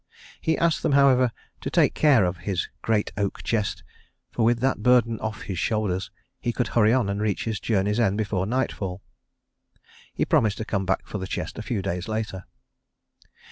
He 0.41 0.57
asked 0.57 0.81
them, 0.81 0.93
however, 0.93 1.31
to 1.59 1.69
take 1.69 1.93
care 1.93 2.25
of 2.25 2.37
his 2.37 2.69
great 2.81 3.11
oak 3.17 3.43
chest, 3.43 3.83
for 4.31 4.43
with 4.43 4.57
that 4.57 4.81
burden 4.81 5.19
off 5.19 5.43
his 5.43 5.59
shoulders 5.59 6.09
he 6.39 6.51
could 6.51 6.69
hurry 6.69 6.91
on 6.91 7.07
and 7.07 7.21
reach 7.21 7.45
his 7.45 7.59
journey's 7.59 7.99
end 7.99 8.17
before 8.17 8.47
nightfall. 8.47 9.03
He 10.11 10.25
promised 10.25 10.57
to 10.57 10.65
come 10.65 10.87
back 10.87 11.05
for 11.05 11.19
the 11.19 11.27
chest 11.27 11.59
a 11.59 11.61
few 11.61 11.83
days 11.83 12.07
later. 12.07 12.45